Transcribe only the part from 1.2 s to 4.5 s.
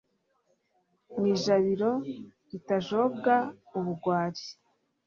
ijabiro ritajobwa ubugwari